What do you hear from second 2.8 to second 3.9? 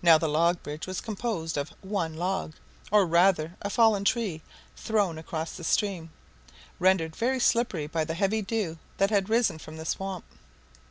or rather a